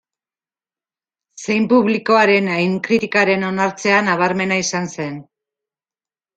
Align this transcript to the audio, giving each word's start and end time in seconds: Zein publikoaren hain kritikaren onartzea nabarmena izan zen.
Zein 1.43 1.67
publikoaren 1.73 2.49
hain 2.55 2.75
kritikaren 2.89 3.47
onartzea 3.53 4.03
nabarmena 4.11 4.61
izan 4.67 4.93
zen. 4.99 5.25